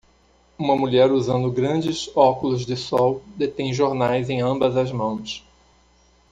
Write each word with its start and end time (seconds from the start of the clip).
Uma 0.57 0.75
mulher 0.75 1.11
usando 1.11 1.51
grandes 1.51 2.09
óculos 2.17 2.65
de 2.65 2.75
sol 2.75 3.21
detém 3.35 3.71
jornais 3.71 4.31
em 4.31 4.41
ambas 4.41 4.75
as 4.75 4.91
mãos. 4.91 5.45